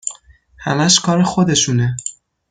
همش 0.57 0.99
کار 0.99 1.23
خودشونه 1.23 1.95